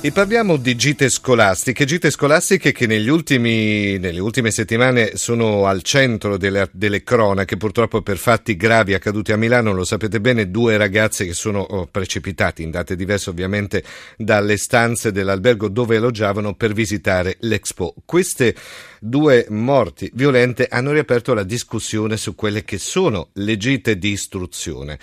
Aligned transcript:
E 0.00 0.12
parliamo 0.12 0.56
di 0.58 0.76
gite 0.76 1.08
scolastiche, 1.08 1.84
gite 1.84 2.10
scolastiche 2.10 2.70
che 2.70 2.86
negli 2.86 3.08
ultimi, 3.08 3.98
nelle 3.98 4.20
ultime 4.20 4.52
settimane 4.52 5.16
sono 5.16 5.66
al 5.66 5.82
centro 5.82 6.36
delle, 6.36 6.68
delle, 6.70 7.02
cronache, 7.02 7.56
purtroppo 7.56 8.00
per 8.00 8.16
fatti 8.16 8.54
gravi 8.54 8.94
accaduti 8.94 9.32
a 9.32 9.36
Milano, 9.36 9.72
lo 9.72 9.82
sapete 9.82 10.20
bene, 10.20 10.52
due 10.52 10.76
ragazze 10.76 11.26
che 11.26 11.34
sono 11.34 11.62
oh, 11.62 11.86
precipitati 11.86 12.62
in 12.62 12.70
date 12.70 12.94
diverse 12.94 13.30
ovviamente 13.30 13.82
dalle 14.16 14.56
stanze 14.56 15.10
dell'albergo 15.10 15.66
dove 15.66 15.96
alloggiavano 15.96 16.54
per 16.54 16.74
visitare 16.74 17.36
l'Expo. 17.40 17.92
Queste 18.04 18.54
due 19.00 19.46
morti 19.48 20.08
violente 20.14 20.68
hanno 20.70 20.92
riaperto 20.92 21.34
la 21.34 21.42
discussione 21.42 22.16
su 22.16 22.36
quelle 22.36 22.62
che 22.62 22.78
sono 22.78 23.30
le 23.32 23.56
gite 23.56 23.98
di 23.98 24.10
istruzione. 24.12 24.96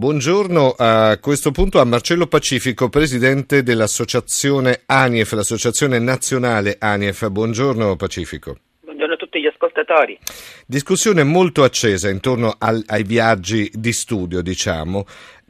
Buongiorno 0.00 0.76
a 0.78 1.18
questo 1.20 1.50
punto 1.50 1.78
a 1.78 1.84
Marcello 1.84 2.26
Pacifico, 2.26 2.88
presidente 2.88 3.62
dell'associazione 3.62 4.80
ANIEF, 4.86 5.32
l'associazione 5.32 5.98
nazionale 5.98 6.76
ANIEF. 6.78 7.28
Buongiorno 7.28 7.96
Pacifico. 7.96 8.56
Buongiorno 8.80 9.12
a 9.12 9.16
tutti 9.18 9.42
gli 9.42 9.46
ascoltatori. 9.46 10.18
Discussione 10.66 11.22
molto 11.22 11.64
accesa 11.64 12.08
intorno 12.08 12.54
al, 12.58 12.82
ai 12.86 13.02
viaggi 13.02 13.70
di 13.74 13.92
studio, 13.92 14.40
diciamo, 14.40 15.04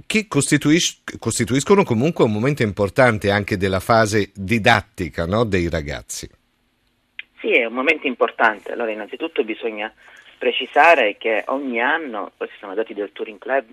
che 0.04 0.26
costituis- 0.26 1.16
costituiscono 1.20 1.84
comunque 1.84 2.24
un 2.24 2.32
momento 2.32 2.64
importante 2.64 3.30
anche 3.30 3.56
della 3.56 3.78
fase 3.78 4.32
didattica 4.34 5.26
no, 5.26 5.44
dei 5.44 5.68
ragazzi. 5.68 6.28
Sì, 7.38 7.52
è 7.52 7.66
un 7.66 7.74
momento 7.74 8.08
importante. 8.08 8.72
Allora, 8.72 8.90
innanzitutto 8.90 9.44
bisogna 9.44 9.94
precisare 10.40 11.18
che 11.18 11.44
ogni 11.48 11.82
anno, 11.82 12.32
questi 12.34 12.56
sono 12.58 12.72
dati 12.72 12.94
del 12.94 13.12
Touring 13.12 13.38
Club, 13.38 13.66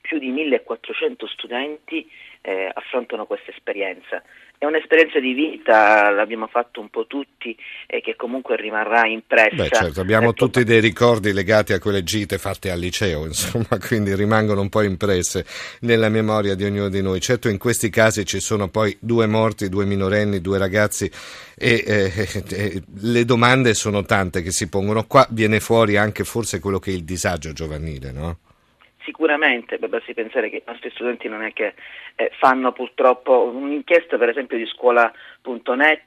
più 0.00 0.18
di 0.18 0.30
1400 0.30 1.26
studenti 1.26 2.10
eh, 2.40 2.70
affrontano 2.72 3.26
questa 3.26 3.50
esperienza. 3.50 4.22
È 4.64 4.66
un'esperienza 4.66 5.20
di 5.20 5.34
vita, 5.34 6.08
l'abbiamo 6.08 6.46
fatto 6.46 6.80
un 6.80 6.88
po' 6.88 7.06
tutti 7.06 7.54
e 7.86 8.00
che 8.00 8.16
comunque 8.16 8.56
rimarrà 8.56 9.06
impressa. 9.06 9.56
Beh 9.56 9.68
certo, 9.68 10.00
abbiamo 10.00 10.30
ecco, 10.30 10.46
tutti 10.46 10.64
dei 10.64 10.80
ricordi 10.80 11.34
legati 11.34 11.74
a 11.74 11.78
quelle 11.78 12.02
gite 12.02 12.38
fatte 12.38 12.70
al 12.70 12.78
liceo, 12.78 13.26
insomma, 13.28 13.78
quindi 13.78 14.14
rimangono 14.14 14.62
un 14.62 14.70
po' 14.70 14.80
impresse 14.80 15.44
nella 15.80 16.08
memoria 16.08 16.54
di 16.54 16.64
ognuno 16.64 16.88
di 16.88 17.02
noi. 17.02 17.20
Certo 17.20 17.50
in 17.50 17.58
questi 17.58 17.90
casi 17.90 18.24
ci 18.24 18.40
sono 18.40 18.68
poi 18.68 18.96
due 19.00 19.26
morti, 19.26 19.68
due 19.68 19.84
minorenni, 19.84 20.40
due 20.40 20.56
ragazzi 20.56 21.10
e 21.54 21.84
eh, 21.86 22.42
eh, 22.48 22.82
le 23.00 23.24
domande 23.26 23.74
sono 23.74 24.02
tante 24.06 24.40
che 24.40 24.50
si 24.50 24.70
pongono. 24.70 25.04
Qua 25.04 25.26
viene 25.28 25.60
fuori 25.60 25.98
anche 25.98 26.24
forse 26.24 26.58
quello 26.58 26.78
che 26.78 26.90
è 26.90 26.94
il 26.94 27.04
disagio 27.04 27.52
giovanile, 27.52 28.12
no? 28.12 28.38
Sicuramente, 29.04 29.78
basti 29.78 30.14
pensare 30.14 30.48
che 30.48 30.56
i 30.56 30.62
nostri 30.66 30.90
studenti 30.90 31.28
non 31.28 31.42
è 31.42 31.52
che 31.52 31.74
eh, 32.16 32.30
fanno 32.38 32.72
purtroppo 32.72 33.44
un'inchiesta 33.54 34.16
per 34.16 34.30
esempio 34.30 34.56
di 34.56 34.64
scuola.net 34.64 35.12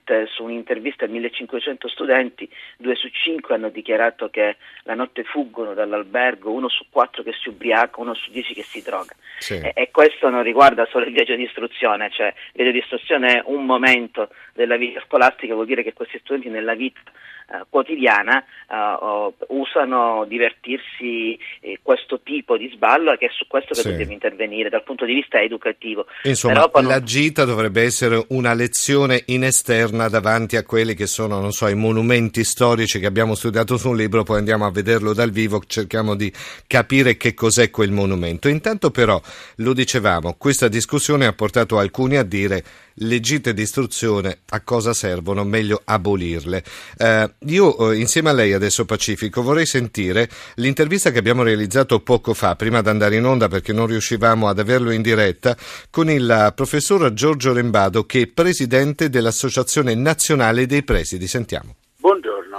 eh, 0.05 0.25
su 0.27 0.43
un'intervista 0.43 1.05
a 1.05 1.07
1500 1.07 1.87
studenti, 1.87 2.49
due 2.77 2.95
su 2.95 3.07
cinque 3.09 3.55
hanno 3.55 3.69
dichiarato 3.69 4.29
che 4.29 4.57
la 4.83 4.95
notte 4.95 5.23
fuggono 5.23 5.73
dall'albergo, 5.73 6.51
uno 6.51 6.69
su 6.69 6.85
quattro 6.89 7.23
che 7.23 7.33
si 7.33 7.49
ubriaca, 7.49 8.01
uno 8.01 8.13
su 8.13 8.31
dieci 8.31 8.53
che 8.53 8.63
si 8.63 8.81
droga. 8.81 9.15
Sì. 9.37 9.55
E, 9.55 9.71
e, 9.75 9.91
questo 9.91 10.29
non 10.29 10.43
riguarda 10.43 10.87
solo 10.89 11.05
il 11.05 11.13
viaggio 11.13 11.35
di 11.35 11.43
istruzione, 11.43 12.09
cioè 12.11 12.27
il 12.27 12.53
viaggio 12.53 12.71
di 12.71 12.79
istruzione 12.79 13.39
è 13.39 13.43
un 13.45 13.65
momento 13.65 14.29
della 14.53 14.77
vita 14.77 15.01
scolastica, 15.05 15.53
vuol 15.53 15.67
dire 15.67 15.83
che 15.83 15.93
questi 15.93 16.19
studenti 16.19 16.49
nella 16.49 16.73
vita 16.73 17.01
eh, 17.49 17.65
quotidiana 17.69 18.43
uh, 18.67 19.33
usano 19.55 20.25
divertirsi 20.27 21.39
eh, 21.61 21.79
questo 21.81 22.19
tipo 22.19 22.57
di 22.57 22.69
sballo 22.73 23.13
e 23.13 23.17
che 23.17 23.27
è 23.27 23.29
su 23.31 23.47
questo 23.47 23.73
che 23.73 23.79
sì. 23.79 23.89
dobbiamo 23.89 24.11
intervenire 24.11 24.67
dal 24.67 24.83
punto 24.83 25.05
di 25.05 25.13
vista 25.13 25.39
educativo. 25.39 26.07
Insomma, 26.23 26.67
Però, 26.67 26.85
la 26.85 27.01
gita 27.01 27.45
dovrebbe 27.45 27.83
essere 27.83 28.25
una 28.29 28.53
lezione 28.53 29.23
in 29.29 29.43
esterna 29.43 30.07
davanti 30.07 30.55
a 30.55 30.63
quelli 30.63 30.93
che 30.93 31.07
sono, 31.07 31.39
non 31.39 31.51
so, 31.51 31.67
i 31.67 31.75
monumenti 31.75 32.43
storici 32.43 32.99
che 32.99 33.05
abbiamo 33.05 33.35
studiato 33.35 33.77
su 33.77 33.89
un 33.89 33.97
libro, 33.97 34.23
poi 34.23 34.37
andiamo 34.37 34.65
a 34.65 34.71
vederlo 34.71 35.13
dal 35.13 35.31
vivo, 35.31 35.61
cerchiamo 35.65 36.15
di 36.15 36.31
capire 36.65 37.17
che 37.17 37.33
cos'è 37.33 37.69
quel 37.69 37.91
monumento. 37.91 38.47
Intanto 38.47 38.89
però, 38.89 39.21
lo 39.55 39.73
dicevamo, 39.73 40.35
questa 40.37 40.67
discussione 40.69 41.25
ha 41.25 41.33
portato 41.33 41.77
alcuni 41.77 42.15
a 42.15 42.23
dire 42.23 42.63
le 42.99 43.19
gite 43.19 43.53
di 43.53 43.61
istruzione 43.61 44.39
a 44.49 44.61
cosa 44.61 44.93
servono, 44.93 45.43
meglio 45.43 45.81
abolirle. 45.83 46.63
Eh, 46.97 47.33
io 47.47 47.91
eh, 47.91 47.97
insieme 47.97 48.29
a 48.29 48.33
lei 48.33 48.53
adesso 48.53 48.85
Pacifico 48.85 49.41
vorrei 49.41 49.65
sentire 49.65 50.29
l'intervista 50.55 51.11
che 51.11 51.19
abbiamo 51.19 51.43
realizzato 51.43 51.99
poco 51.99 52.33
fa, 52.33 52.55
prima 52.55 52.81
di 52.81 52.89
andare 52.89 53.15
in 53.15 53.25
onda 53.25 53.47
perché 53.47 53.73
non 53.73 53.87
riuscivamo 53.87 54.47
ad 54.47 54.59
averlo 54.59 54.91
in 54.91 55.01
diretta, 55.01 55.55
con 55.89 56.09
il 56.09 56.53
professor 56.55 57.13
Giorgio 57.13 57.53
Lembado 57.53 58.05
che 58.05 58.21
è 58.21 58.27
presidente 58.27 59.09
dell'Associazione 59.09 59.93
Nazionale 59.95 60.65
dei 60.65 60.83
Presidi. 60.83 61.27
Sentiamo. 61.27 61.75
Buongiorno. 61.99 62.57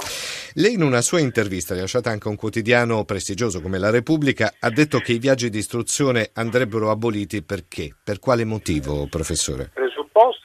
Lei 0.54 0.74
in 0.74 0.82
una 0.82 1.02
sua 1.02 1.20
intervista, 1.20 1.74
rilasciata 1.74 2.10
anche 2.10 2.26
a 2.26 2.30
un 2.30 2.36
quotidiano 2.36 3.04
prestigioso 3.04 3.60
come 3.60 3.78
La 3.78 3.90
Repubblica, 3.90 4.54
ha 4.58 4.70
detto 4.70 4.98
che 4.98 5.12
i 5.12 5.18
viaggi 5.18 5.50
di 5.50 5.58
istruzione 5.58 6.30
andrebbero 6.32 6.90
aboliti 6.90 7.42
perché? 7.42 7.94
Per 8.02 8.18
quale 8.18 8.44
motivo, 8.44 9.06
professore? 9.08 9.70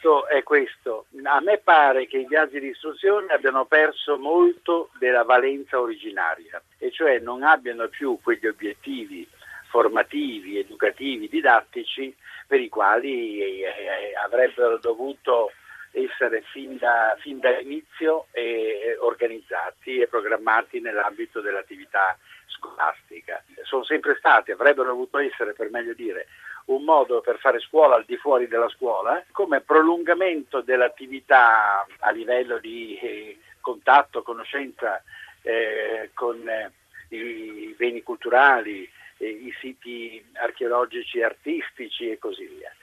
Presupposto 0.04 0.28
è 0.28 0.44
questo. 0.44 1.06
A 1.24 1.40
me 1.40 1.58
pare 1.60 2.06
che 2.08 2.18
i 2.18 2.28
viaggi 2.28 2.60
di 2.60 2.68
istruzione 2.68 3.32
abbiano 3.32 3.66
perso 3.66 4.18
molto 4.18 4.90
della 5.00 5.24
valenza 5.24 5.80
originaria, 5.80 6.62
e 6.78 6.92
cioè 6.92 7.20
non 7.20 7.44
abbiano 7.44 7.88
più 7.88 8.20
quegli 8.22 8.46
obiettivi 8.46 9.28
formativi, 9.70 10.60
educativi, 10.60 11.30
didattici 11.30 12.14
per 12.46 12.60
i 12.60 12.70
quali 12.70 13.42
eh, 13.42 13.62
eh, 13.64 14.16
avrebbero 14.24 14.78
dovuto 14.78 15.52
essere 15.92 16.42
fin, 16.52 16.78
da, 16.78 17.16
fin 17.20 17.40
dall'inizio 17.40 18.28
eh, 18.32 18.98
organizzati 19.00 20.00
e 20.00 20.08
programmati 20.08 20.80
nell'ambito 20.80 21.40
dell'attività 21.40 22.18
scolastica. 22.48 23.44
Sono 23.64 23.84
sempre 23.84 24.16
stati, 24.18 24.52
avrebbero 24.52 24.90
dovuto 24.90 25.18
essere, 25.18 25.54
per 25.54 25.70
meglio 25.70 25.94
dire, 25.94 26.28
un 26.66 26.84
modo 26.84 27.22
per 27.22 27.38
fare 27.40 27.60
scuola 27.60 27.96
al 27.96 28.06
di 28.06 28.16
fuori 28.18 28.48
della 28.48 28.70
scuola, 28.70 29.24
come 29.32 29.62
prolungamento 29.62 30.62
dell'attività 30.62 31.86
a 32.00 32.12
livello 32.12 32.58
di 32.60 32.98
eh, 33.02 33.38
contatto, 33.60 34.22
conoscenza 34.22 35.02
eh, 35.42 36.12
con 36.14 36.48
eh, 36.48 36.72
i 37.16 37.74
beni 37.78 38.02
culturali, 38.02 38.90
eh, 39.18 39.28
i 39.28 39.54
siti 39.60 40.24
archeologici 40.34 41.22
artistici 41.22 42.10
e 42.10 42.18
così 42.18 42.46
via. 42.46 42.74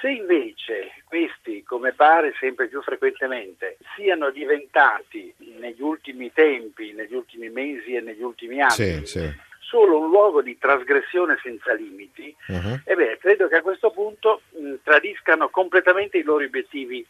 Se 0.00 0.10
invece 0.10 1.02
questi, 1.04 1.62
come 1.62 1.92
pare 1.92 2.34
sempre 2.38 2.68
più 2.68 2.82
frequentemente, 2.82 3.78
siano 3.96 4.30
diventati 4.30 5.32
negli 5.58 5.80
ultimi 5.80 6.30
tempi, 6.32 6.92
negli 6.92 7.14
ultimi 7.14 7.48
mesi 7.48 7.94
e 7.94 8.00
negli 8.00 8.22
ultimi 8.22 8.60
anni, 8.60 8.72
sì, 8.72 9.06
sì 9.06 9.54
solo 9.68 9.98
un 9.98 10.10
luogo 10.10 10.42
di 10.42 10.56
trasgressione 10.58 11.38
senza 11.42 11.74
limiti, 11.74 12.34
uh-huh. 12.46 12.80
e 12.84 12.94
beh, 12.94 13.18
credo 13.20 13.48
che 13.48 13.56
a 13.56 13.62
questo 13.62 13.90
punto 13.90 14.42
mh, 14.50 14.74
tradiscano 14.82 15.48
completamente 15.48 16.18
i 16.18 16.22
loro 16.22 16.44
obiettivi 16.44 17.04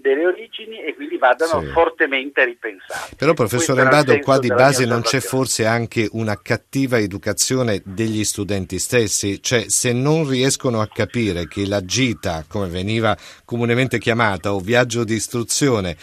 delle 0.00 0.24
origini 0.24 0.82
e 0.82 0.94
quindi 0.94 1.18
vadano 1.18 1.60
sì. 1.60 1.66
fortemente 1.72 2.42
ripensati. 2.44 3.16
Però 3.16 3.34
professore 3.34 3.82
Embado, 3.82 4.18
qua 4.20 4.38
di 4.38 4.48
base 4.48 4.86
non 4.86 5.02
c'è 5.02 5.20
forse 5.20 5.66
anche 5.66 6.08
una 6.12 6.40
cattiva 6.40 6.98
educazione 6.98 7.82
degli 7.84 8.24
studenti 8.24 8.78
stessi? 8.78 9.42
Cioè 9.42 9.68
se 9.68 9.92
non 9.92 10.26
riescono 10.26 10.80
a 10.80 10.88
capire 10.88 11.46
che 11.46 11.66
la 11.66 11.84
gita, 11.84 12.44
come 12.48 12.68
veniva 12.68 13.14
comunemente 13.44 13.98
chiamata, 13.98 14.54
o 14.54 14.60
viaggio 14.60 15.04
di 15.04 15.14
istruzione, 15.14 15.96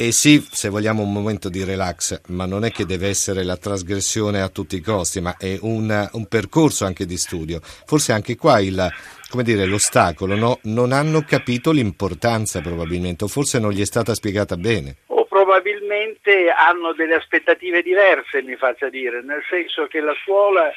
e 0.00 0.12
sì, 0.12 0.38
se 0.48 0.68
vogliamo 0.68 1.02
un 1.02 1.12
momento 1.12 1.48
di 1.48 1.64
relax, 1.64 2.20
ma 2.28 2.46
non 2.46 2.64
è 2.64 2.70
che 2.70 2.86
deve 2.86 3.08
essere 3.08 3.42
la 3.42 3.56
trasgressione 3.56 4.40
a 4.40 4.48
tutti 4.48 4.76
i 4.76 4.80
costi, 4.80 5.20
ma 5.20 5.34
è 5.36 5.58
un, 5.62 6.08
un 6.12 6.26
percorso 6.28 6.84
anche 6.84 7.04
di 7.04 7.16
studio. 7.16 7.58
Forse 7.60 8.12
anche 8.12 8.36
qua 8.36 8.60
il, 8.60 8.80
come 9.28 9.42
dire, 9.42 9.64
l'ostacolo, 9.64 10.36
no? 10.36 10.60
non 10.62 10.92
hanno 10.92 11.22
capito 11.22 11.72
l'importanza 11.72 12.60
probabilmente, 12.60 13.24
o 13.24 13.26
forse 13.26 13.58
non 13.58 13.72
gli 13.72 13.80
è 13.80 13.86
stata 13.86 14.14
spiegata 14.14 14.56
bene. 14.56 14.98
O 15.06 15.24
probabilmente 15.24 16.48
hanno 16.48 16.92
delle 16.92 17.16
aspettative 17.16 17.82
diverse, 17.82 18.40
mi 18.42 18.54
faccia 18.54 18.88
dire, 18.88 19.20
nel 19.20 19.42
senso 19.50 19.88
che 19.88 19.98
la 19.98 20.14
scuola, 20.22 20.70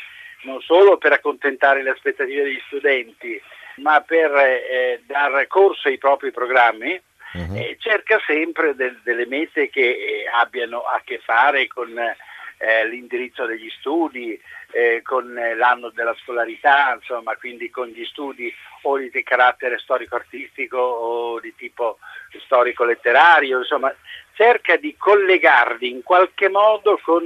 non 0.45 0.59
solo 0.61 0.97
per 0.97 1.11
accontentare 1.11 1.83
le 1.83 1.91
aspettative 1.91 2.41
degli 2.41 2.61
studenti, 2.65 3.39
ma 3.83 4.01
per 4.01 4.31
eh, 4.33 5.03
dar 5.05 5.45
corso 5.45 5.89
ai 5.89 5.99
propri 5.99 6.31
programmi, 6.31 6.99
uh-huh. 7.33 7.55
eh, 7.55 7.77
cerca 7.79 8.21
sempre 8.25 8.75
del, 8.75 8.99
delle 9.03 9.25
mete 9.25 9.69
che 9.69 9.81
eh, 9.81 10.29
abbiano 10.31 10.81
a 10.81 11.01
che 11.03 11.19
fare 11.23 11.67
con 11.67 11.89
eh, 11.97 12.87
l'indirizzo 12.87 13.45
degli 13.45 13.69
studi, 13.79 14.39
eh, 14.71 15.01
con 15.03 15.37
eh, 15.37 15.55
l'anno 15.55 15.89
della 15.89 16.15
scolarità, 16.21 16.93
insomma, 16.93 17.35
quindi 17.35 17.69
con 17.69 17.87
gli 17.87 18.05
studi 18.05 18.53
o 18.83 18.97
di 18.97 19.23
carattere 19.23 19.79
storico-artistico 19.79 20.77
o 20.77 21.39
di 21.39 21.53
tipo 21.55 21.97
storico-letterario, 22.45 23.59
insomma, 23.59 23.93
cerca 24.33 24.75
di 24.77 24.95
collegarli 24.95 25.89
in 25.89 26.03
qualche 26.03 26.49
modo 26.49 26.99
con 27.03 27.23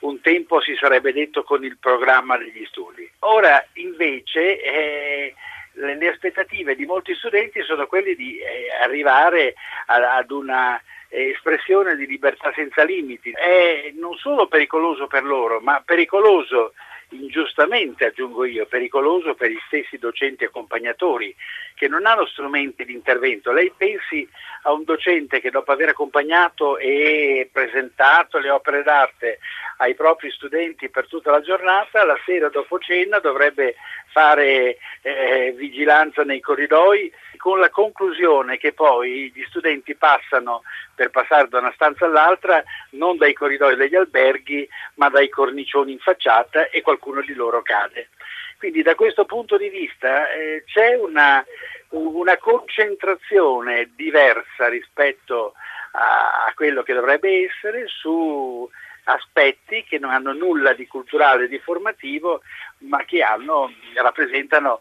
un 0.00 0.20
tempo 0.20 0.60
si 0.60 0.76
sarebbe 0.76 1.12
detto 1.12 1.42
con 1.42 1.64
il 1.64 1.76
programma 1.78 2.36
degli 2.36 2.64
studi. 2.66 3.08
Ora 3.20 3.64
invece 3.74 4.62
eh, 4.62 5.34
le 5.78 6.08
aspettative 6.08 6.74
di 6.74 6.84
molti 6.84 7.14
studenti 7.14 7.62
sono 7.62 7.86
quelle 7.86 8.14
di 8.14 8.38
eh, 8.38 8.68
arrivare 8.82 9.54
ad 9.86 10.30
una 10.30 10.80
espressione 11.08 11.96
di 11.96 12.06
libertà 12.06 12.52
senza 12.54 12.82
limiti. 12.84 13.30
È 13.30 13.92
non 13.94 14.14
solo 14.16 14.46
pericoloso 14.46 15.06
per 15.06 15.24
loro, 15.24 15.60
ma 15.60 15.82
pericoloso 15.84 16.72
ingiustamente, 17.10 18.06
aggiungo 18.06 18.44
io, 18.44 18.66
pericoloso 18.66 19.34
per 19.34 19.50
gli 19.50 19.58
stessi 19.66 19.98
docenti 19.98 20.44
accompagnatori 20.44 21.34
che 21.74 21.88
non 21.88 22.06
hanno 22.06 22.26
strumenti 22.26 22.84
di 22.84 22.92
intervento. 22.92 23.52
Lei 23.52 23.72
pensi 23.76 24.28
a 24.62 24.72
un 24.72 24.84
docente 24.84 25.40
che 25.40 25.50
dopo 25.50 25.72
aver 25.72 25.90
accompagnato 25.90 26.76
e 26.76 27.48
presentato 27.52 28.38
le 28.38 28.50
opere 28.50 28.82
d'arte 28.82 29.38
ai 29.78 29.94
propri 29.94 30.30
studenti 30.30 30.88
per 30.88 31.06
tutta 31.06 31.30
la 31.30 31.40
giornata, 31.40 32.04
la 32.04 32.18
sera 32.24 32.48
dopo 32.48 32.78
cena 32.78 33.20
dovrebbe 33.20 33.76
fare 34.08 34.78
eh, 35.02 35.54
vigilanza 35.56 36.24
nei 36.24 36.40
corridoi 36.40 37.10
con 37.48 37.60
la 37.60 37.70
conclusione 37.70 38.58
che 38.58 38.74
poi 38.74 39.32
gli 39.34 39.42
studenti 39.48 39.94
passano 39.94 40.64
per 40.94 41.08
passare 41.08 41.48
da 41.48 41.60
una 41.60 41.72
stanza 41.72 42.04
all'altra 42.04 42.62
non 42.90 43.16
dai 43.16 43.32
corridoi 43.32 43.74
degli 43.74 43.94
alberghi 43.94 44.68
ma 44.96 45.08
dai 45.08 45.30
cornicioni 45.30 45.92
in 45.92 45.98
facciata 45.98 46.68
e 46.68 46.82
qualcuno 46.82 47.22
di 47.22 47.32
loro 47.32 47.62
cade. 47.62 48.10
Quindi 48.58 48.82
da 48.82 48.94
questo 48.94 49.24
punto 49.24 49.56
di 49.56 49.70
vista 49.70 50.30
eh, 50.30 50.62
c'è 50.66 50.96
una, 50.96 51.42
una, 51.90 52.36
concentrazione 52.36 53.92
diversa 53.96 54.68
rispetto 54.68 55.54
a, 55.92 56.44
a 56.48 56.52
quello 56.54 56.82
che 56.82 56.92
dovrebbe 56.92 57.46
essere 57.46 57.86
su 57.86 58.68
aspetti 59.04 59.84
che 59.84 59.98
non 59.98 60.10
hanno 60.10 60.34
nulla 60.34 60.74
di 60.74 60.86
culturale 60.86 61.48
di 61.48 61.58
formativo, 61.60 62.42
ma 62.80 63.04
che 63.06 63.22
hanno, 63.22 63.72
rappresentano 63.94 64.80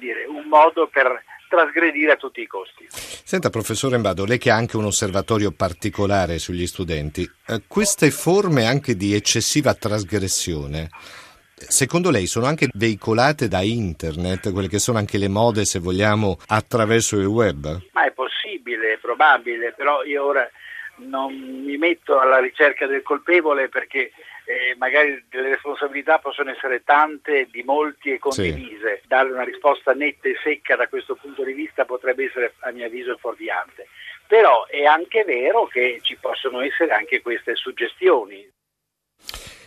dire, 0.00 0.24
un 0.24 0.46
modo 0.46 0.88
per 0.88 1.22
trasgredire 1.48 2.12
a 2.12 2.16
tutti 2.16 2.40
i 2.40 2.46
costi. 2.46 2.86
Senta, 2.90 3.50
professore 3.50 3.96
Embado, 3.96 4.24
lei 4.24 4.38
che 4.38 4.50
ha 4.50 4.56
anche 4.56 4.76
un 4.76 4.84
osservatorio 4.84 5.50
particolare 5.50 6.38
sugli 6.38 6.66
studenti, 6.66 7.28
eh, 7.46 7.62
queste 7.66 8.10
forme 8.10 8.66
anche 8.66 8.94
di 8.94 9.14
eccessiva 9.14 9.74
trasgressione, 9.74 10.88
secondo 11.54 12.10
lei 12.10 12.26
sono 12.26 12.46
anche 12.46 12.68
veicolate 12.72 13.48
da 13.48 13.62
internet, 13.62 14.52
quelle 14.52 14.68
che 14.68 14.78
sono 14.78 14.98
anche 14.98 15.18
le 15.18 15.28
mode, 15.28 15.64
se 15.64 15.78
vogliamo, 15.78 16.38
attraverso 16.46 17.18
il 17.18 17.26
web? 17.26 17.80
Ma 17.92 18.06
è 18.06 18.12
possibile, 18.12 18.94
è 18.94 18.98
probabile, 18.98 19.72
però 19.76 20.04
io 20.04 20.24
ora 20.24 20.48
non 20.98 21.34
mi 21.34 21.76
metto 21.76 22.18
alla 22.18 22.38
ricerca 22.38 22.86
del 22.86 23.02
colpevole 23.02 23.68
perché 23.68 24.12
eh, 24.44 24.74
magari 24.78 25.22
le 25.30 25.42
responsabilità 25.42 26.18
possono 26.18 26.50
essere 26.50 26.82
tante, 26.82 27.48
di 27.50 27.62
molti 27.62 28.12
e 28.12 28.18
condivise. 28.18 29.00
Sì. 29.02 29.06
Dare 29.06 29.30
una 29.30 29.44
risposta 29.44 29.92
netta 29.92 30.28
e 30.28 30.36
secca 30.42 30.74
da 30.74 30.88
questo 30.88 31.16
punto 31.16 31.44
di 31.44 31.52
vista 31.52 31.84
potrebbe 31.84 32.24
essere 32.24 32.54
a 32.60 32.70
mio 32.70 32.86
avviso 32.86 33.16
fuorviante. 33.18 33.88
Però 34.26 34.66
è 34.66 34.84
anche 34.84 35.24
vero 35.24 35.66
che 35.66 35.98
ci 36.02 36.16
possono 36.16 36.60
essere 36.60 36.92
anche 36.92 37.20
queste 37.20 37.54
suggestioni. 37.54 38.48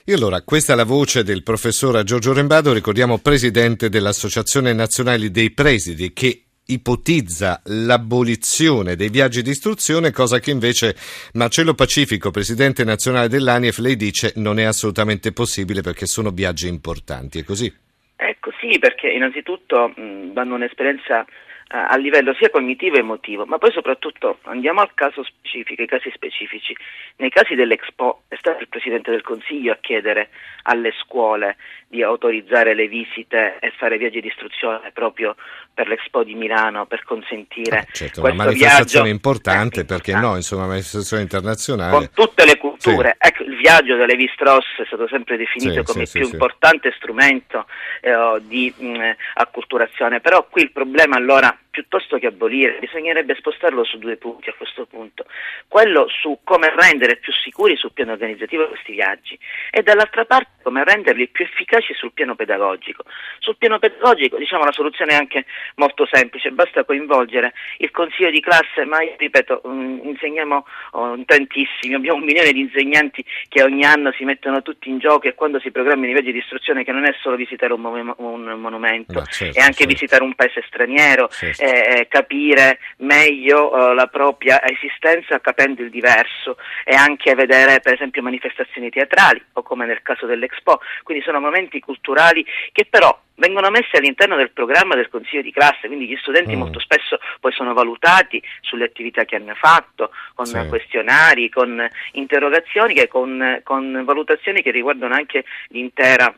E 0.04 0.13
allora, 0.13 0.42
questa 0.42 0.74
è 0.74 0.75
la 0.75 0.83
voce 0.83 1.24
del 1.24 1.44
professor 1.44 2.01
Giorgio 2.04 2.33
Rembado, 2.33 2.74
ricordiamo 2.74 3.19
presidente 3.19 3.88
dell'Associazione 3.88 4.74
Nazionale 4.74 5.30
dei 5.30 5.51
Presidi, 5.51 6.12
che 6.12 6.45
ipotizza 6.73 7.62
l'abolizione 7.65 8.95
dei 8.95 9.09
viaggi 9.09 9.41
di 9.41 9.50
istruzione, 9.50 10.12
cosa 10.12 10.39
che 10.39 10.51
invece 10.51 10.95
Marcello 11.33 11.73
Pacifico, 11.73 12.31
presidente 12.31 12.83
nazionale 12.83 13.27
dell'ANIEF, 13.27 13.77
lei 13.79 13.95
dice 13.95 14.33
non 14.35 14.59
è 14.59 14.63
assolutamente 14.63 15.31
possibile 15.31 15.81
perché 15.81 16.06
sono 16.06 16.31
viaggi 16.31 16.68
importanti. 16.68 17.39
È 17.39 17.44
così? 17.44 17.73
È 18.15 18.35
così 18.39 18.77
perché 18.79 19.09
innanzitutto 19.09 19.94
mh, 19.95 20.33
danno 20.33 20.56
un'esperienza 20.56 21.25
a 21.73 21.95
livello 21.95 22.33
sia 22.33 22.50
cognitivo 22.50 22.97
e 22.97 23.00
emotivo, 23.00 23.45
ma 23.45 23.57
poi 23.57 23.71
soprattutto 23.71 24.39
andiamo 24.44 24.81
al 24.81 24.94
caso 24.94 25.23
specifico, 25.23 25.81
ai 25.81 25.88
casi 25.88 26.12
specifici. 26.13 26.75
Nei 27.15 27.29
casi 27.29 27.56
dell'Expo 27.56 28.23
è 28.27 28.35
stato 28.35 28.62
il 28.62 28.68
Presidente 28.68 29.09
del 29.09 29.21
Consiglio 29.21 29.71
a 29.71 29.77
chiedere 29.79 30.29
alle 30.63 30.91
scuole 31.00 31.56
di 31.88 32.03
autorizzare 32.03 32.73
le 32.73 32.88
visite 32.89 33.57
e 33.59 33.71
fare 33.71 33.97
viaggi 33.97 34.19
di 34.19 34.27
istruzione 34.27 34.91
proprio 34.91 35.35
per 35.73 35.88
l'Expo 35.88 36.23
di 36.23 36.35
Milano 36.35 36.85
per 36.85 37.03
consentire 37.03 37.77
ah, 37.77 37.85
certo, 37.91 38.21
una 38.21 38.33
manifestazione 38.33 39.09
importante, 39.09 39.85
perché 39.85 40.13
no, 40.13 40.35
insomma, 40.35 40.63
una 40.63 40.71
manifestazione 40.71 41.23
internazionale 41.23 41.91
con 41.91 42.09
tutte 42.13 42.45
le 42.45 42.57
culture. 42.57 43.18
Sì. 43.19 43.27
Ecco, 43.27 43.44
il 43.44 43.57
viaggio 43.57 43.95
delle 43.95 44.15
Vistros 44.15 44.65
è 44.77 44.85
stato 44.85 45.07
sempre 45.07 45.38
definito 45.38 45.83
sì, 45.85 45.94
come 45.94 46.06
sì, 46.06 46.18
il 46.18 46.23
più 46.23 46.33
importante 46.33 46.94
strumento 46.95 47.65
eh, 48.01 48.41
di 48.41 48.73
mh, 48.75 49.12
acculturazione, 49.35 50.19
però 50.19 50.45
qui 50.50 50.63
il 50.63 50.71
problema 50.71 51.15
allora 51.15 51.56
piuttosto 51.71 52.18
che 52.18 52.27
abolire, 52.27 52.77
bisognerebbe 52.79 53.33
spostarlo 53.35 53.83
su 53.85 53.97
due 53.97 54.18
punti 54.18 54.50
a 54.50 54.53
questo 54.53 54.85
punto. 54.85 55.25
Quello 55.68 56.06
su 56.09 56.39
come 56.44 56.71
rendere 56.75 57.15
più 57.15 57.31
sicuri 57.31 57.77
sul 57.77 57.94
piano 57.94 58.12
organizzativo 58.12 58.68
questi 58.68 58.91
viaggi 58.91 59.39
e 59.71 59.81
dall'altra 59.81 60.25
parte 60.25 60.50
come 60.62 60.83
renderli 60.83 61.29
più 61.29 61.45
efficaci 61.45 61.94
sul 61.94 62.12
piano 62.12 62.35
pedagogico. 62.35 63.03
Sul 63.39 63.56
piano 63.57 63.79
pedagogico 63.79 64.38
diciamo 64.38 64.65
la 64.65 64.73
soluzione 64.73 65.13
è 65.13 65.15
anche 65.15 65.45
molto 65.75 66.06
semplice, 66.12 66.51
basta 66.51 66.83
coinvolgere 66.83 67.53
il 67.77 67.89
consiglio 67.91 68.29
di 68.29 68.41
classe, 68.41 68.83
ma 68.85 69.01
io 69.01 69.15
ripeto, 69.18 69.62
mm, 69.65 70.00
insegniamo 70.03 70.65
oh, 70.91 71.18
tantissimi, 71.25 71.95
abbiamo 71.95 72.19
un 72.19 72.25
milione 72.25 72.51
di 72.51 72.59
insegnanti 72.59 73.23
che 73.47 73.63
ogni 73.63 73.85
anno 73.85 74.12
si 74.12 74.25
mettono 74.25 74.62
tutti 74.62 74.89
in 74.89 75.00
gioco 75.00 75.27
e 75.27 75.35
quando 75.35 75.59
si 75.62 75.71
programmano 75.71 76.09
i 76.09 76.13
viaggi 76.13 76.33
di 76.33 76.39
istruzione 76.39 76.83
che 76.83 76.91
non 76.91 77.06
è 77.06 77.15
solo 77.21 77.38
visitare 77.38 77.71
un, 77.71 77.79
mo- 77.79 78.15
un 78.18 78.44
monumento, 78.59 79.19
no, 79.19 79.25
certo, 79.25 79.57
è 79.57 79.62
anche 79.62 79.85
certo. 79.85 79.94
visitare 79.94 80.23
un 80.23 80.35
paese 80.35 80.63
straniero, 80.68 81.29
certo 81.29 81.61
eh, 81.62 82.08
capire 82.10 82.80
meglio 82.98 83.92
eh, 83.92 83.94
la 83.94 84.08
propria 84.08 84.62
esistenza 84.68 85.40
capendo 85.40 85.84
il 85.84 85.92
diverso 85.92 86.58
e 86.84 86.96
anche 86.96 87.36
vedere 87.36 87.80
per 87.81 87.94
esempio 87.94 88.24
manifestazioni 88.24 88.90
teatrali 88.90 89.44
o 89.54 89.62
come 89.62 89.86
nel 89.86 90.02
caso 90.02 90.25
dell'Expo, 90.25 90.80
quindi 91.04 91.24
sono 91.24 91.40
momenti 91.40 91.80
culturali 91.80 92.44
che 92.72 92.88
però 92.90 93.16
vengono 93.36 93.69
messi 93.69 93.96
all'interno 93.96 94.36
del 94.36 94.52
programma 94.52 94.96
del 94.96 95.10
consiglio 95.10 95.44
di 95.44 95.52
classe, 95.52 95.88
quindi 95.88 96.08
gli 96.08 96.18
studenti 96.18 96.56
mm. 96.56 96.60
molto 96.60 96.80
spesso 96.80 97.19
poi 97.40 97.52
sono 97.52 97.74
valutati 97.74 98.42
sulle 98.62 98.86
attività 98.86 99.24
che 99.25 99.36
hanno 99.36 99.54
fatto, 99.56 100.12
con 100.34 100.48
sì. 100.48 100.68
questionari, 100.68 101.50
con 101.50 101.88
interrogazioni, 102.14 102.96
che, 102.96 103.07
con, 103.07 103.62
con 103.64 104.04
valutazioni 104.04 104.64
che 104.64 104.71
riguardano 104.71 105.14
anche 105.14 105.45
l'intera 105.69 106.33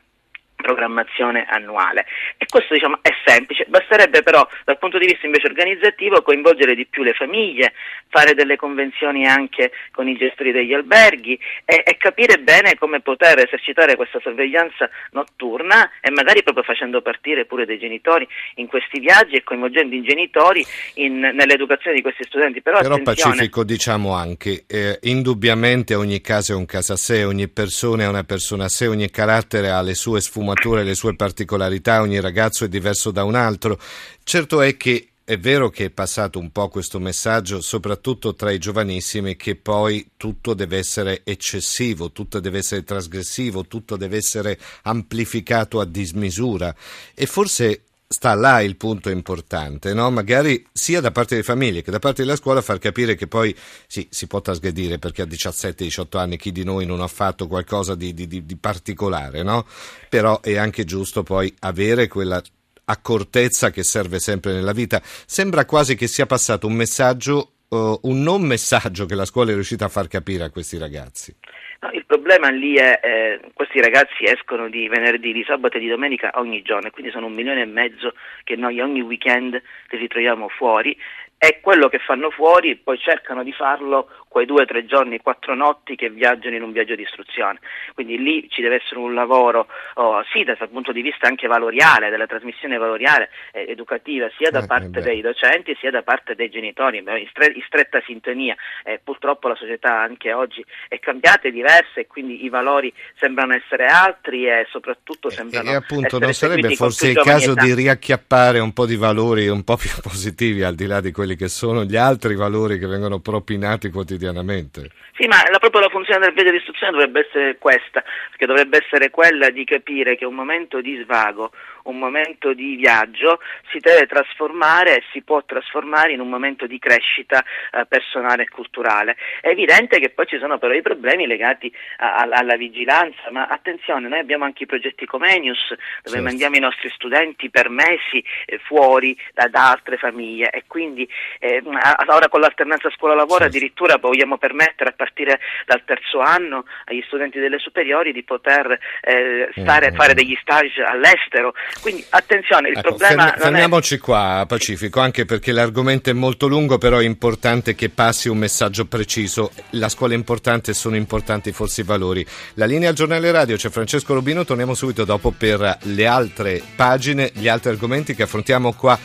programmazione 0.64 1.46
annuale. 1.46 2.06
E 2.38 2.46
questo 2.48 2.74
diciamo, 2.74 3.00
è 3.02 3.10
semplice, 3.26 3.66
basterebbe 3.68 4.24
però 4.24 4.48
dal 4.64 4.80
punto 4.80 4.98
di 4.98 5.06
vista 5.06 5.26
invece 5.26 5.48
organizzativo 5.48 6.22
coinvolgere 6.22 6.74
di 6.74 6.86
più 6.86 7.04
le 7.04 7.14
famiglie, 7.14 7.74
fare 8.08 8.34
delle 8.34 8.56
convenzioni 8.56 9.28
anche 9.28 9.72
con 9.92 10.08
i 10.08 10.16
gestori 10.16 10.52
degli 10.52 10.74
alberghi 10.74 11.38
e, 11.66 11.84
e 11.86 11.98
capire 11.98 12.38
bene 12.40 12.76
come 12.76 13.02
poter 13.02 13.40
esercitare 13.40 13.96
questa 13.96 14.20
sorveglianza 14.22 14.90
notturna 15.12 15.92
e 16.00 16.10
magari 16.12 16.44
proprio 16.44 16.64
facendo 16.64 17.02
partire 17.02 17.46
pure 17.46 17.66
dei 17.66 17.78
genitori 17.78 18.28
in 18.56 18.68
questi 18.68 19.00
viaggi 19.00 19.36
e 19.36 19.44
coinvolgendo 19.44 19.94
i 19.94 20.02
genitori 20.02 20.66
in, 20.96 21.20
nell'educazione 21.20 21.96
di 21.98 22.02
questi 22.02 22.24
studenti. 22.24 22.62
Però, 22.62 22.80
però 22.80 23.02
Pacifico 23.02 23.66
diciamo 23.66 24.14
anche, 24.14 24.64
eh, 24.68 24.98
indubbiamente 25.02 25.94
ogni 25.94 26.22
caso 26.22 26.54
è 26.54 26.56
un 26.56 26.66
caso 26.66 26.94
a 26.94 26.98
sé, 26.98 27.26
ogni 27.26 27.50
persona 27.50 28.04
è 28.04 28.08
una 28.08 28.24
persona 28.24 28.66
a 28.66 28.70
sé, 28.70 28.88
ogni 28.88 29.10
carattere 29.10 29.70
ha 29.70 29.82
le 29.82 29.94
sue 29.94 30.22
sfumature 30.22 30.53
sfumature, 30.54 30.84
le 30.84 30.96
sue 30.96 31.16
particolarità, 31.16 32.02
ogni 32.02 32.20
ragazzo 32.20 32.66
è 32.66 32.70
diverso 32.70 33.12
da 33.12 33.24
un 33.24 33.36
altro. 33.36 33.80
Certo 34.24 34.62
è 34.62 34.78
che 34.78 35.10
è 35.26 35.38
vero 35.38 35.70
che 35.70 35.86
è 35.86 35.90
passato 35.90 36.38
un 36.38 36.52
po' 36.52 36.68
questo 36.68 37.00
messaggio, 37.00 37.62
soprattutto 37.62 38.36
tra 38.36 38.52
i 38.52 38.60
giovanissimi, 38.60 39.36
che 39.36 39.56
poi 39.56 40.12
tutto 40.18 40.54
deve 40.54 40.78
essere 40.78 41.22
eccessivo, 41.24 42.12
tutto 42.12 42.40
deve 42.40 42.60
essere 42.60 42.84
trasgressivo, 42.84 43.66
tutto 43.66 43.96
deve 43.96 44.18
essere 44.18 44.60
amplificato 44.84 45.80
a 45.80 45.86
dismisura. 45.86 46.74
E 47.14 47.26
forse 47.26 47.84
sta 48.14 48.36
là 48.36 48.62
il 48.62 48.78
punto 48.78 49.10
importante, 49.10 49.92
no? 49.96 50.12
magari 50.12 50.64
sia 50.72 51.02
da 51.02 51.12
parte 51.12 51.34
delle 51.34 51.46
famiglie 51.46 51.82
che 51.82 51.90
da 51.90 51.98
parte 51.98 52.22
della 52.22 52.36
scuola 52.36 52.62
far 52.62 52.78
capire 52.78 53.16
che 53.16 53.26
poi 53.26 53.56
sì, 53.88 54.08
si 54.12 54.28
può 54.28 54.40
trasgredire 54.40 55.00
perché 55.00 55.24
a 55.24 55.26
17-18 55.26 56.18
anni 56.20 56.38
chi 56.38 56.52
di 56.52 56.64
noi 56.64 56.86
non 56.86 57.02
ha 57.02 57.08
fatto 57.08 57.48
qualcosa 57.48 57.96
di, 57.96 58.14
di, 58.14 58.28
di 58.28 58.56
particolare, 58.56 59.42
no? 59.42 59.66
però 60.10 60.40
è 60.42 60.58
anche 60.58 60.86
giusto 60.86 61.24
poi 61.24 61.52
avere 61.62 62.08
quella 62.08 62.40
accortezza 62.86 63.72
che 63.72 63.82
serve 63.82 64.20
sempre 64.20 64.54
nella 64.54 64.74
vita. 64.74 65.02
Sembra 65.26 65.66
quasi 65.66 65.96
che 65.96 66.08
sia 66.08 66.28
passato 66.28 66.68
un 66.68 66.74
messaggio 66.74 67.54
uh, 67.70 68.00
un 68.04 68.22
non 68.22 68.44
messaggio 68.44 69.08
che 69.08 69.16
la 69.16 69.26
scuola 69.26 69.52
è 69.52 69.54
riuscita 69.56 69.86
a 69.86 69.90
far 69.90 70.08
capire 70.08 70.44
a 70.44 70.50
questi 70.52 70.78
ragazzi? 70.78 71.36
No, 71.84 71.90
il 71.92 72.06
problema 72.06 72.50
lì 72.50 72.76
è 72.76 72.98
eh, 73.04 73.40
questi 73.54 73.82
ragazzi 73.82 74.24
escono 74.24 74.70
di 74.70 74.88
venerdì, 74.88 75.34
di 75.34 75.44
sabato 75.44 75.76
e 75.76 75.82
di 75.82 75.90
domenica 75.90 76.32
ogni 76.36 76.62
giorno, 76.62 76.90
quindi 76.92 77.12
sono 77.12 77.26
un 77.26 77.34
milione 77.34 77.64
e 77.64 77.66
mezzo 77.66 78.14
che 78.46 78.56
noi 78.56 78.80
ogni 78.80 79.02
weekend 79.02 79.62
li 79.90 79.98
ritroviamo 79.98 80.48
fuori. 80.48 80.98
E 81.38 81.60
quello 81.60 81.90
che 81.90 82.00
fanno 82.00 82.30
fuori 82.30 82.78
poi 82.78 82.98
cercano 82.98 83.44
di 83.44 83.52
farlo 83.52 84.08
quei 84.34 84.48
due 84.48 84.64
o 84.64 84.66
tre 84.66 84.84
giorni, 84.88 85.22
quattro 85.22 85.54
notti 85.54 85.96
che 85.96 86.10
viaggiano 86.10 86.56
in 86.56 86.64
un 86.64 86.72
viaggio 86.72 86.96
di 86.96 87.04
istruzione. 87.04 87.60
Quindi 87.94 88.18
lì 88.18 88.50
ci 88.50 88.64
deve 88.64 88.82
essere 88.82 89.00
un 89.00 89.14
lavoro, 89.14 89.68
oh, 89.94 90.24
sì, 90.34 90.44
dal 90.44 90.58
punto 90.70 90.92
di 90.92 91.04
vista 91.04 91.28
anche 91.28 91.46
valoriale, 91.46 92.10
della 92.10 92.26
trasmissione 92.26 92.78
valoriale 92.78 93.30
eh, 93.52 93.68
educativa, 93.70 94.28
sia 94.36 94.50
da 94.50 94.64
eh, 94.64 94.66
parte 94.66 95.00
eh 95.00 95.02
dei 95.04 95.22
docenti 95.22 95.78
sia 95.80 95.92
da 95.92 96.02
parte 96.02 96.34
dei 96.34 96.50
genitori, 96.50 96.98
in, 96.98 97.28
stre- 97.30 97.54
in 97.54 97.62
stretta 97.68 98.02
sintonia. 98.08 98.56
Eh, 98.84 99.00
purtroppo 99.04 99.48
la 99.50 99.56
società 99.56 100.00
anche 100.00 100.34
oggi 100.34 100.66
è 100.88 100.98
cambiata, 100.98 101.48
è 101.48 101.52
diversa 101.52 102.00
e 102.00 102.08
quindi 102.08 102.44
i 102.44 102.50
valori 102.50 102.92
sembrano 103.20 103.54
essere 103.54 103.86
altri 103.86 104.48
e 104.48 104.66
soprattutto 104.72 105.30
sembrano 105.30 105.70
e, 105.70 105.74
e 105.74 105.76
appunto 105.76 106.18
non 106.18 106.34
sarebbe 106.34 106.74
forse 106.74 107.10
il 107.10 107.22
caso 107.22 107.54
di 107.54 107.76
riacchiappare 107.76 108.58
un 108.58 108.74
po' 108.74 108.88
di 108.88 108.96
valori 108.96 109.48
un 109.48 109.64
po' 109.64 109.78
più 109.78 109.92
positivi 110.02 110.64
al 110.64 110.74
di 110.74 110.88
là 110.88 111.02
di 111.02 111.12
quelli 111.12 111.36
che 111.36 111.50
sono 111.50 111.84
gli 111.84 111.96
altri 111.96 112.34
valori 112.34 112.80
che 112.80 112.88
vengono 112.88 113.20
propinati 113.20 113.92
quotidianamente? 113.92 114.22
Quotidianamente. 114.24 114.90
Sì, 115.16 115.28
ma 115.28 115.36
la, 115.52 115.60
proprio 115.60 115.82
la 115.82 115.90
funzione 115.90 116.26
del 116.26 116.34
video 116.34 116.52
di 116.52 116.58
istruzione 116.58 116.94
dovrebbe 116.94 117.28
essere 117.28 117.58
questa, 117.58 118.04
perché 118.30 118.46
dovrebbe 118.46 118.80
essere 118.84 119.10
quella 119.10 119.50
di 119.50 119.64
capire 119.66 120.16
che 120.16 120.26
un 120.26 120.34
momento 120.34 120.82
di 120.82 121.00
svago, 121.04 121.52
un 121.84 121.98
momento 121.98 122.54
di 122.54 122.76
viaggio 122.76 123.40
si 123.72 123.80
deve 123.80 124.06
trasformare 124.06 124.98
e 124.98 125.04
si 125.12 125.22
può 125.22 125.44
trasformare 125.44 126.14
in 126.14 126.20
un 126.20 126.30
momento 126.30 126.68
di 126.68 126.80
crescita 126.80 127.44
eh, 127.72 127.86
personale 127.86 128.44
e 128.44 128.50
culturale. 128.50 129.16
È 129.42 129.48
evidente 129.48 130.00
che 130.00 130.10
poi 130.10 130.26
ci 130.28 130.38
sono 130.38 130.58
però 130.58 130.74
i 130.74 130.82
problemi 130.82 131.28
legati 131.28 131.74
a, 131.98 132.16
a, 132.16 132.28
alla 132.32 132.56
vigilanza, 132.56 133.32
ma 133.32 133.48
attenzione, 133.48 134.08
noi 134.08 134.20
abbiamo 134.20 134.46
anche 134.46 134.64
i 134.64 134.68
progetti 134.68 135.06
Comenius 135.06 135.70
dove 135.70 135.80
certo. 136.04 136.22
mandiamo 136.22 136.56
i 136.56 136.60
nostri 136.60 136.90
studenti 136.90 137.50
per 137.50 137.70
mesi 137.70 138.24
eh, 138.46 138.60
fuori 138.60 139.18
da, 139.34 139.48
da, 139.48 139.72
altre 139.72 139.98
famiglie 139.98 140.50
e 140.50 140.64
quindi 140.68 141.08
eh, 141.40 141.62
ora 142.08 142.28
con 142.30 142.42
l'alternanza 142.42 142.90
scuola-lavoro 142.90 143.44
certo. 143.44 143.58
addirittura 143.58 143.98
vogliamo 143.98 144.38
permettere 144.38 144.90
a 144.90 144.94
partire 144.94 145.40
dal 145.66 145.84
terzo 145.86 146.20
anno 146.20 146.66
agli 146.86 147.02
studenti 147.06 147.40
delle 147.40 147.60
superiori 147.60 148.12
di 148.12 148.24
poter 148.24 148.78
eh, 149.02 149.50
stare, 149.56 149.92
mm. 149.92 149.96
fare 149.96 150.14
degli 150.14 150.38
stage 150.42 150.82
all'estero. 150.84 151.54
Quindi 151.82 152.06
attenzione, 152.10 152.70
il 152.70 152.78
ecco, 152.78 152.90
problema... 152.90 153.28
Fermi, 153.28 153.42
fermiamoci 153.42 153.96
è... 153.96 153.98
qua 153.98 154.46
Pacifico, 154.48 155.00
anche 155.00 155.26
perché 155.26 155.52
l'argomento 155.52 156.10
è 156.10 156.14
molto 156.14 156.48
lungo, 156.48 156.78
però 156.78 156.98
è 157.00 157.04
importante 157.04 157.76
che 157.76 157.90
passi 157.90 158.30
un 158.30 158.38
messaggio 158.38 158.86
preciso. 158.86 159.52
La 159.72 159.90
scuola 159.90 160.14
è 160.14 160.16
importante 160.16 160.72
e 160.72 160.74
sono 160.74 160.96
importanti 160.96 161.52
forse 161.52 161.82
i 161.82 161.84
valori. 161.84 162.26
La 162.56 162.66
linea 162.66 162.90
al 162.90 162.96
giornale 162.96 163.32
radio 163.32 163.56
c'è 163.56 163.70
Francesco 163.70 164.14
Rubino, 164.14 164.46
torniamo 164.46 164.74
subito 164.74 165.04
dopo 165.04 165.32
per 165.32 165.78
le 165.82 166.06
altre 166.08 166.62
pagine, 166.76 167.32
gli 167.34 167.48
altri 167.48 167.72
argomenti 167.72 168.16
che 168.16 168.24
affrontiamo 168.24 168.74
qua 168.74 168.98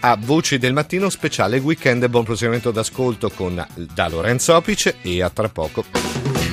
a 0.00 0.16
Voci 0.20 0.58
del 0.58 0.72
Mattino, 0.72 1.08
speciale 1.08 1.58
weekend 1.58 2.02
e 2.02 2.08
buon 2.08 2.24
proseguimento 2.24 2.70
d'ascolto 2.70 3.30
con 3.30 3.64
da 3.74 4.08
Lorenzo 4.08 4.54
Opice 4.54 4.96
e 5.02 5.22
a 5.22 5.30
tra 5.30 5.48
poco. 5.48 6.45